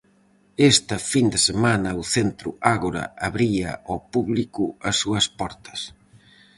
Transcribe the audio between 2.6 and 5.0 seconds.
Ágora abría ao público as